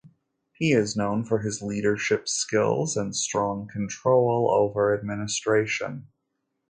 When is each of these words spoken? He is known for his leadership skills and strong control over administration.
He 0.53 0.71
is 0.73 0.97
known 0.97 1.23
for 1.25 1.41
his 1.43 1.61
leadership 1.61 2.27
skills 2.27 2.97
and 2.97 3.15
strong 3.15 3.67
control 3.71 4.49
over 4.51 4.97
administration. 4.97 6.07